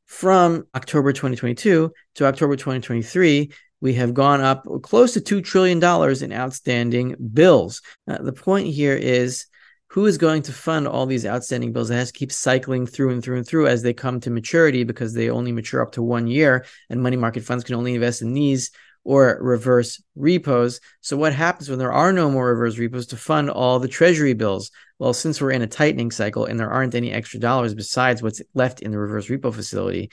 from 0.06 0.66
October 0.74 1.12
2022 1.12 1.92
to 2.14 2.24
October 2.24 2.56
2023, 2.56 3.52
we 3.80 3.94
have 3.94 4.14
gone 4.14 4.40
up 4.40 4.66
close 4.82 5.14
to 5.14 5.20
$2 5.20 5.44
trillion 5.44 5.78
in 6.22 6.32
outstanding 6.32 7.16
bills. 7.32 7.82
Uh, 8.08 8.18
the 8.18 8.32
point 8.32 8.68
here 8.68 8.94
is 8.94 9.46
who 9.88 10.06
is 10.06 10.18
going 10.18 10.42
to 10.42 10.52
fund 10.52 10.88
all 10.88 11.06
these 11.06 11.26
outstanding 11.26 11.72
bills? 11.72 11.90
It 11.90 11.94
has 11.94 12.12
to 12.12 12.18
keep 12.18 12.32
cycling 12.32 12.86
through 12.86 13.10
and 13.10 13.22
through 13.22 13.36
and 13.36 13.46
through 13.46 13.66
as 13.66 13.82
they 13.82 13.92
come 13.92 14.20
to 14.20 14.30
maturity 14.30 14.84
because 14.84 15.14
they 15.14 15.30
only 15.30 15.52
mature 15.52 15.82
up 15.82 15.92
to 15.92 16.02
one 16.02 16.26
year, 16.26 16.66
and 16.90 17.02
money 17.02 17.16
market 17.16 17.44
funds 17.44 17.64
can 17.64 17.76
only 17.76 17.94
invest 17.94 18.22
in 18.22 18.32
these 18.32 18.70
or 19.04 19.38
reverse 19.40 20.02
repos. 20.16 20.80
So, 21.00 21.16
what 21.16 21.32
happens 21.32 21.70
when 21.70 21.78
there 21.78 21.92
are 21.92 22.12
no 22.12 22.28
more 22.28 22.48
reverse 22.48 22.76
repos 22.76 23.06
to 23.08 23.16
fund 23.16 23.48
all 23.48 23.78
the 23.78 23.88
treasury 23.88 24.34
bills? 24.34 24.72
Well, 24.98 25.12
since 25.12 25.40
we're 25.40 25.52
in 25.52 25.62
a 25.62 25.68
tightening 25.68 26.10
cycle 26.10 26.44
and 26.46 26.58
there 26.58 26.70
aren't 26.70 26.94
any 26.94 27.12
extra 27.12 27.38
dollars 27.38 27.72
besides 27.72 28.22
what's 28.22 28.42
left 28.54 28.80
in 28.80 28.90
the 28.90 28.98
reverse 28.98 29.28
repo 29.28 29.54
facility, 29.54 30.10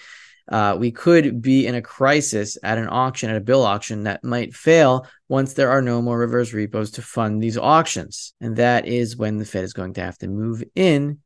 uh, 0.50 0.76
we 0.78 0.92
could 0.92 1.42
be 1.42 1.66
in 1.66 1.76
a 1.76 1.82
crisis 1.82 2.58
at 2.64 2.78
an 2.78 2.90
auction, 2.90 3.30
at 3.30 3.38
a 3.38 3.42
bill 3.42 3.64
auction 3.64 4.04
that 4.04 4.24
might 4.24 4.54
fail 4.54 5.08
once 5.30 5.54
there 5.54 5.72
are 5.72 5.82
no 5.82 6.02
more 6.02 6.18
reverse 6.18 6.54
repos 6.54 6.92
to 6.92 7.02
fund 7.02 7.42
these 7.42 7.58
auctions. 7.58 8.34
And 8.42 8.58
that 8.58 8.86
is 8.86 9.16
when 9.18 9.38
the 9.38 9.46
Fed 9.46 9.64
is 9.64 9.74
going 9.74 9.94
to 9.94 10.02
have 10.02 10.18
to 10.20 10.28
move 10.28 10.64
in 10.76 11.20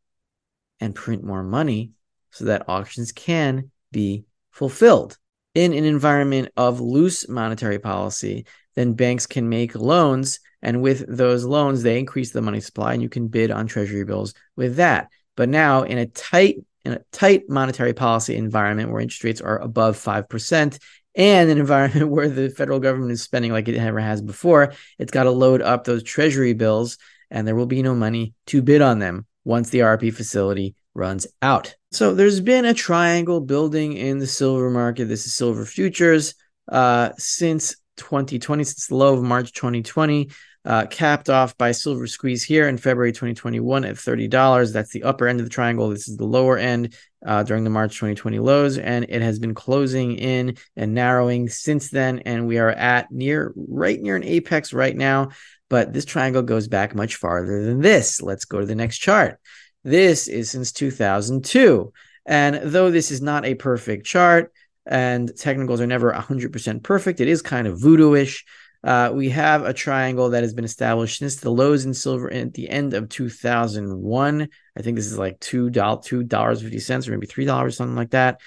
and 0.80 0.94
print 0.94 1.24
more 1.24 1.44
money 1.44 1.92
so 2.32 2.46
that 2.46 2.70
auctions 2.70 3.12
can 3.12 3.72
be 3.92 4.26
fulfilled 4.52 5.18
in 5.58 5.74
an 5.74 5.86
environment 5.86 6.50
of 6.56 6.80
loose 6.80 7.28
monetary 7.28 7.80
policy, 7.80 8.46
then 8.76 8.94
banks 8.94 9.26
can 9.26 9.50
make 9.50 9.74
loans. 9.74 10.40
And 10.62 10.84
with 10.84 11.04
those 11.08 11.46
loans, 11.46 11.82
they 11.82 11.98
increase 11.98 12.32
the 12.32 12.44
money 12.44 12.60
supply 12.60 12.94
and 12.94 13.02
you 13.02 13.10
can 13.10 13.28
bid 13.28 13.50
on 13.50 13.66
treasury 13.66 14.04
bills 14.04 14.36
with 14.56 14.76
that. 14.76 15.10
But 15.36 15.50
now 15.50 15.82
in 15.82 15.98
a 15.98 16.06
tight 16.06 16.58
in 16.88 16.94
a 16.94 17.02
tight 17.12 17.50
monetary 17.50 17.94
policy 17.94 18.36
environment 18.36 18.92
where 18.92 19.02
interest 19.02 19.24
rates 19.24 19.42
are 19.42 19.60
above 19.60 19.98
5% 19.98 20.80
and 21.16 21.50
an 21.50 21.58
environment 21.58 22.10
where 22.10 22.30
the 22.30 22.50
federal 22.50 22.80
government 22.80 23.12
is 23.12 23.22
spending 23.22 23.52
like 23.52 23.68
it 23.68 23.76
never 23.76 24.00
has 24.00 24.22
before, 24.22 24.74
it's 24.98 25.12
got 25.12 25.24
to 25.24 25.32
load 25.32 25.62
up 25.62 25.84
those 25.84 26.04
treasury 26.04 26.54
bills 26.54 26.98
and 27.30 27.46
there 27.46 27.56
will 27.56 27.66
be 27.66 27.84
no 27.84 27.94
money 27.94 28.34
to 28.48 28.62
bid 28.62 28.82
on 28.82 29.00
them 29.00 29.26
once 29.44 29.70
the 29.70 29.80
RP 29.80 30.14
facility 30.14 30.76
runs 30.94 31.28
out. 31.42 31.76
So 31.92 32.14
there's 32.14 32.40
been 32.40 32.66
a 32.66 32.74
triangle 32.74 33.42
building 33.42 33.94
in 33.94 34.20
the 34.20 34.28
silver 34.28 34.70
market. 34.70 35.06
This 35.06 35.26
is 35.26 35.36
silver 35.36 35.66
futures 35.66 36.36
uh, 36.70 37.12
since 37.18 37.76
2020, 37.98 38.64
since 38.64 38.88
the 38.88 38.96
low 38.96 39.14
of 39.14 39.24
March 39.24 39.52
2020, 39.54 40.30
uh, 40.68 40.86
capped 40.86 41.30
off 41.30 41.58
by 41.58 41.72
silver 41.72 42.06
squeeze 42.08 42.44
here 42.44 42.68
in 42.68 42.78
February 42.78 43.14
2021 43.14 43.86
at 43.86 43.96
$30. 43.96 44.74
That's 44.74 44.92
the 44.92 45.04
upper 45.04 45.26
end 45.26 45.40
of 45.40 45.46
the 45.46 45.50
triangle. 45.50 45.90
This 45.90 46.10
is 46.10 46.18
the 46.18 46.26
lower 46.26 46.58
end 46.58 46.94
uh, 47.26 47.44
during 47.44 47.64
the 47.64 47.70
March 47.70 47.94
2020 47.94 48.40
lows, 48.40 48.78
and 48.78 49.06
it 49.08 49.22
has 49.22 49.40
been 49.40 49.56
closing 49.56 50.18
in 50.18 50.58
and 50.76 50.94
narrowing 50.94 51.48
since 51.48 51.90
then. 51.90 52.20
And 52.20 52.48
we 52.48 52.58
are 52.58 52.70
at 52.70 53.10
near 53.14 53.54
right 53.56 54.00
near 54.00 54.18
an 54.18 54.26
apex 54.26 54.74
right 54.74 54.96
now. 54.96 55.30
But 55.70 55.94
this 55.94 56.06
triangle 56.06 56.44
goes 56.44 56.68
back 56.68 56.94
much 56.94 57.16
farther 57.16 57.64
than 57.64 57.80
this. 57.80 58.22
Let's 58.22 58.46
go 58.46 58.60
to 58.60 58.66
the 58.66 58.76
next 58.76 58.98
chart. 58.98 59.40
This 59.86 60.28
is 60.28 60.52
since 60.52 60.74
2002. 60.74 61.94
And 62.26 62.56
though 62.56 62.92
this 62.92 63.10
is 63.10 63.22
not 63.22 63.46
a 63.46 63.56
perfect 63.56 64.06
chart 64.06 64.52
and 64.86 65.34
technicals 65.38 65.80
are 65.80 65.88
never 65.88 66.12
100% 66.12 66.84
perfect, 66.84 67.22
it 67.22 67.30
is 67.30 67.42
kind 67.42 67.68
of 67.68 67.80
voodoo-ish. 67.80 68.46
Uh, 68.84 69.12
we 69.14 69.30
have 69.30 69.66
a 69.66 69.74
triangle 69.74 70.30
that 70.30 70.44
has 70.44 70.54
been 70.54 70.66
established 70.66 71.20
since 71.20 71.38
the 71.38 71.50
lows 71.50 71.86
in 71.86 71.94
silver 71.94 72.32
at 72.32 72.54
the 72.54 72.70
end 72.70 72.94
of 72.94 73.10
2001. 73.10 74.48
I 74.78 74.82
think 74.82 74.96
this 74.96 75.08
is 75.08 75.18
like 75.18 75.40
$2, 75.40 75.72
$2.50 75.72 77.08
or 77.08 77.12
maybe 77.12 77.28
$3, 77.28 77.74
something 77.74 77.96
like 77.96 78.12
that. 78.12 78.40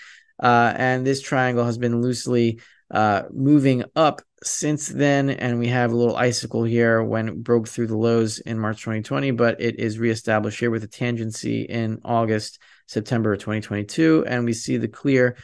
Uh, 0.43 0.73
and 0.77 1.07
this 1.07 1.21
triangle 1.21 1.65
has 1.65 1.79
been 1.79 2.01
loosely 2.01 2.61
uh, 2.91 3.23
moving 3.33 3.85
up 3.95 4.23
since 4.43 4.89
then, 4.89 5.31
and 5.31 5.59
we 5.59 5.69
have 5.69 5.93
a 5.93 5.97
little 5.97 6.17
icicle 6.17 6.65
here 6.65 7.03
when 7.03 7.29
it 7.29 7.43
broke 7.43 7.69
through 7.69 7.87
the 7.87 7.97
lows 7.97 8.39
in 8.39 8.59
March 8.59 8.81
2020, 8.81 9.33
but 9.33 9.61
it 9.61 9.79
is 9.79 9.99
reestablished 9.99 10.59
here 10.59 10.71
with 10.71 10.83
a 10.83 10.89
tangency 10.89 11.67
in 11.67 12.01
August, 12.05 12.59
September 12.87 13.37
2022, 13.37 14.25
and 14.27 14.45
we 14.45 14.53
see 14.53 14.77
the 14.77 14.89
clear 14.89 15.37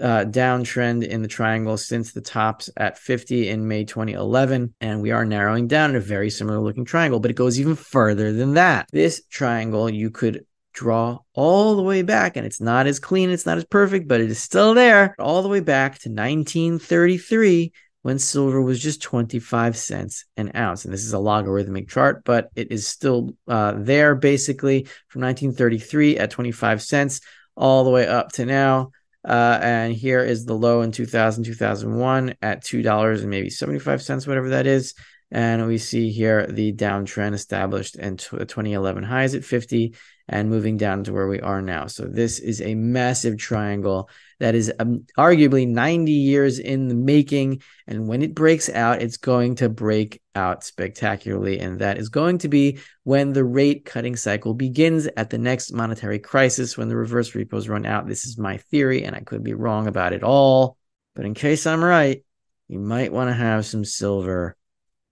uh, 0.00 0.24
downtrend 0.24 1.06
in 1.06 1.22
the 1.22 1.28
triangle 1.28 1.76
since 1.76 2.12
the 2.12 2.20
tops 2.20 2.70
at 2.76 2.98
50 2.98 3.48
in 3.48 3.68
May 3.68 3.84
2011, 3.84 4.74
and 4.80 5.00
we 5.00 5.10
are 5.10 5.24
narrowing 5.24 5.68
down 5.68 5.90
in 5.90 5.96
a 5.96 6.00
very 6.00 6.30
similar 6.30 6.58
looking 6.58 6.84
triangle, 6.84 7.20
but 7.20 7.30
it 7.30 7.36
goes 7.36 7.60
even 7.60 7.76
further 7.76 8.32
than 8.32 8.54
that. 8.54 8.88
This 8.92 9.22
triangle 9.30 9.88
you 9.88 10.10
could 10.10 10.44
draw 10.72 11.18
all 11.34 11.76
the 11.76 11.82
way 11.82 12.02
back, 12.02 12.36
and 12.36 12.44
it's 12.46 12.60
not 12.60 12.86
as 12.86 12.98
clean, 12.98 13.30
it's 13.30 13.46
not 13.46 13.58
as 13.58 13.64
perfect, 13.64 14.08
but 14.08 14.20
it 14.20 14.30
is 14.30 14.40
still 14.40 14.74
there, 14.74 15.14
all 15.18 15.42
the 15.42 15.48
way 15.48 15.60
back 15.60 15.98
to 16.00 16.08
1933 16.08 17.72
when 18.02 18.18
silver 18.18 18.60
was 18.60 18.80
just 18.80 19.00
25 19.00 19.78
cents 19.78 20.26
an 20.36 20.52
ounce. 20.54 20.84
And 20.84 20.92
this 20.92 21.04
is 21.04 21.14
a 21.14 21.18
logarithmic 21.18 21.88
chart, 21.88 22.22
but 22.22 22.50
it 22.54 22.70
is 22.70 22.86
still 22.86 23.34
uh, 23.48 23.72
there 23.78 24.14
basically 24.14 24.82
from 25.08 25.22
1933 25.22 26.18
at 26.18 26.30
25 26.30 26.82
cents 26.82 27.22
all 27.56 27.82
the 27.84 27.90
way 27.90 28.06
up 28.06 28.30
to 28.32 28.44
now. 28.44 28.90
Uh, 29.24 29.58
and 29.62 29.94
here 29.94 30.20
is 30.20 30.44
the 30.44 30.54
low 30.54 30.82
in 30.82 30.92
2000, 30.92 31.44
2001 31.44 32.34
at 32.42 32.62
$2 32.62 33.20
and 33.20 33.30
maybe 33.30 33.50
75 33.50 34.02
cents, 34.02 34.26
whatever 34.26 34.50
that 34.50 34.66
is. 34.66 34.94
And 35.30 35.66
we 35.66 35.78
see 35.78 36.10
here 36.10 36.46
the 36.46 36.72
downtrend 36.72 37.32
established 37.34 37.96
and 37.96 38.18
2011 38.18 39.02
highs 39.02 39.34
at 39.34 39.44
50 39.44 39.94
and 40.28 40.48
moving 40.48 40.76
down 40.76 41.04
to 41.04 41.12
where 41.12 41.26
we 41.26 41.40
are 41.40 41.60
now. 41.60 41.86
So 41.86 42.04
this 42.04 42.38
is 42.38 42.60
a 42.60 42.74
massive 42.74 43.38
triangle 43.38 44.08
that 44.44 44.54
is 44.54 44.70
um, 44.78 45.06
arguably 45.16 45.66
90 45.66 46.12
years 46.12 46.58
in 46.58 46.88
the 46.88 46.94
making. 46.94 47.62
And 47.86 48.06
when 48.06 48.20
it 48.20 48.34
breaks 48.34 48.68
out, 48.68 49.00
it's 49.00 49.16
going 49.16 49.54
to 49.54 49.70
break 49.70 50.20
out 50.34 50.64
spectacularly. 50.64 51.60
And 51.60 51.78
that 51.78 51.96
is 51.96 52.10
going 52.10 52.36
to 52.38 52.48
be 52.48 52.78
when 53.04 53.32
the 53.32 53.42
rate 53.42 53.86
cutting 53.86 54.16
cycle 54.16 54.52
begins 54.52 55.08
at 55.16 55.30
the 55.30 55.38
next 55.38 55.72
monetary 55.72 56.18
crisis, 56.18 56.76
when 56.76 56.90
the 56.90 56.96
reverse 56.96 57.34
repos 57.34 57.70
run 57.70 57.86
out. 57.86 58.06
This 58.06 58.26
is 58.26 58.36
my 58.36 58.58
theory, 58.58 59.04
and 59.04 59.16
I 59.16 59.20
could 59.20 59.42
be 59.42 59.54
wrong 59.54 59.86
about 59.86 60.12
it 60.12 60.22
all. 60.22 60.76
But 61.14 61.24
in 61.24 61.32
case 61.32 61.66
I'm 61.66 61.82
right, 61.82 62.22
you 62.68 62.80
might 62.80 63.14
want 63.14 63.30
to 63.30 63.34
have 63.34 63.64
some 63.64 63.86
silver 63.86 64.58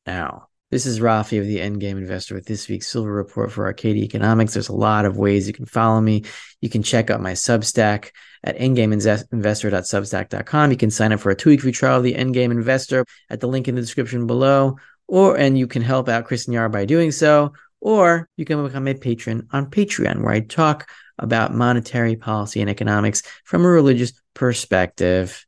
now. 0.04 0.48
This 0.72 0.86
is 0.86 0.98
Rafi 1.00 1.38
of 1.38 1.44
the 1.44 1.58
Endgame 1.58 1.98
Investor 1.98 2.34
with 2.34 2.46
this 2.46 2.66
week's 2.66 2.88
Silver 2.88 3.12
Report 3.12 3.52
for 3.52 3.66
Arcadia 3.66 4.04
Economics. 4.04 4.54
There's 4.54 4.70
a 4.70 4.74
lot 4.74 5.04
of 5.04 5.18
ways 5.18 5.46
you 5.46 5.52
can 5.52 5.66
follow 5.66 6.00
me. 6.00 6.24
You 6.62 6.70
can 6.70 6.82
check 6.82 7.10
out 7.10 7.20
my 7.20 7.32
Substack 7.32 8.12
at 8.42 8.56
endgameinvestor.substack.com. 8.56 10.70
You 10.70 10.76
can 10.78 10.90
sign 10.90 11.12
up 11.12 11.20
for 11.20 11.28
a 11.28 11.36
two-week 11.36 11.60
free 11.60 11.72
trial 11.72 11.98
of 11.98 12.04
the 12.04 12.14
Endgame 12.14 12.50
Investor 12.50 13.04
at 13.28 13.40
the 13.40 13.48
link 13.48 13.68
in 13.68 13.74
the 13.74 13.82
description 13.82 14.26
below, 14.26 14.78
or 15.08 15.36
and 15.36 15.58
you 15.58 15.66
can 15.66 15.82
help 15.82 16.08
out 16.08 16.24
Chris 16.24 16.46
and 16.46 16.54
Yara 16.54 16.70
by 16.70 16.86
doing 16.86 17.12
so, 17.12 17.52
or 17.82 18.30
you 18.38 18.46
can 18.46 18.64
become 18.64 18.88
a 18.88 18.94
patron 18.94 19.48
on 19.52 19.70
Patreon, 19.70 20.22
where 20.22 20.32
I 20.32 20.40
talk 20.40 20.88
about 21.18 21.52
monetary 21.52 22.16
policy 22.16 22.62
and 22.62 22.70
economics 22.70 23.22
from 23.44 23.66
a 23.66 23.68
religious 23.68 24.14
perspective. 24.32 25.44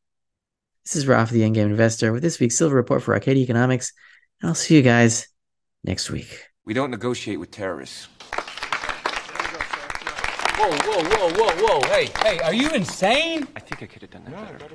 This 0.85 0.97
is 0.97 1.07
Rafi, 1.07 1.31
the 1.31 1.41
Endgame 1.41 1.71
Investor, 1.71 2.13
with 2.13 2.21
this 2.21 2.39
week's 2.39 2.59
Silver 2.59 2.77
Report 2.77 3.03
for 3.03 3.15
Arcadia 3.15 3.43
Economics. 3.43 3.95
And 4.41 4.49
I'll 4.49 4.55
see 4.55 4.77
you 4.77 4.83
guys 4.83 5.29
next 5.83 6.11
week. 6.11 6.49
We 6.65 6.75
don't 6.75 6.91
negotiate 6.91 7.41
with 7.41 7.51
terrorists. 7.51 8.09
Whoa, 10.57 10.71
whoa, 10.71 11.03
whoa, 11.05 11.31
whoa, 11.31 11.53
whoa. 11.57 11.81
Hey, 11.89 12.09
hey, 12.23 12.39
are 12.41 12.55
you 12.55 12.71
insane? 12.71 13.47
I 13.55 13.61
think 13.61 13.83
I 13.83 13.87
could 13.87 14.03
have 14.03 14.11
done 14.11 14.25
that 14.25 14.59
better. 14.59 14.75